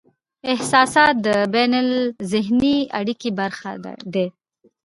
[0.53, 3.71] احساسات د بینالذهني اړیکې برخه
[4.13, 4.27] دي.